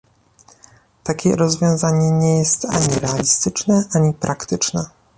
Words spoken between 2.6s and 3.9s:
ani realistyczne,